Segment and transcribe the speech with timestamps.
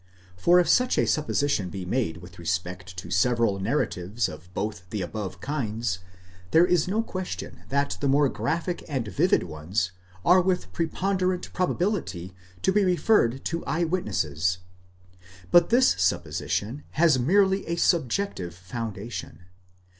[0.35, 5.03] For if such a supposition be made with respect to several narratives of both the
[5.03, 5.99] above kinds,
[6.49, 9.91] there is no question that the more graphic and vivid ones
[10.25, 12.33] are with preponderant probability
[12.63, 14.57] to be re ferred to eye witnesses.
[15.51, 19.41] But this supposition has merely a subjective founda tion.